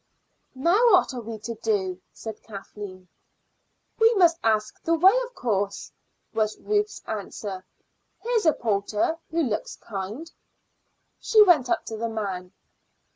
"Now 0.55 0.83
what 0.93 1.13
are 1.13 1.21
we 1.21 1.37
to 1.37 1.53
do?" 1.53 2.01
said 2.11 2.41
Kathleen. 2.41 3.07
"We 3.99 4.11
must 4.15 4.39
ask 4.43 4.81
the 4.81 4.95
way, 4.95 5.15
of 5.25 5.35
course," 5.35 5.91
was 6.33 6.57
Ruth's 6.59 7.03
answer. 7.05 7.63
"Here 8.23 8.35
is 8.35 8.47
a 8.47 8.53
porter 8.53 9.19
who 9.29 9.43
looks 9.43 9.75
kind." 9.75 10.31
She 11.19 11.43
went 11.43 11.69
up 11.69 11.85
to 11.85 11.97
the 11.97 12.09
man. 12.09 12.51